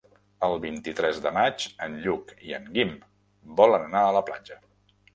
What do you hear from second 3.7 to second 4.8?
anar a la platja.